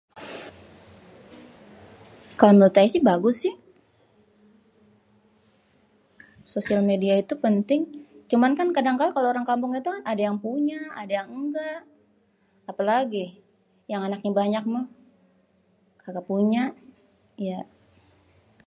kalo 2.39 2.51
menurut 2.53 2.75
aye 2.79 2.89
si 2.93 2.99
bagus 3.09 3.35
si 3.43 3.51
sosial 6.53 6.81
media 6.91 7.13
itu 7.23 7.33
penting 7.45 7.81
cuman 8.31 8.51
kan 8.59 8.67
kadangkala 8.77 9.11
kalo 9.15 9.25
orang 9.31 9.47
kampung 9.51 9.71
itukan 9.79 10.01
ada 10.11 10.21
yang 10.27 10.37
punya 10.45 10.81
ada 11.01 11.13
yang 11.19 11.29
engga 11.37 11.71
apelagi 12.71 13.25
yang 13.91 14.01
anaknya 14.07 14.31
banyak 14.41 14.63
mah 14.73 14.85
kaga 16.03 16.21
punya 16.29 16.63
ya 17.47 17.59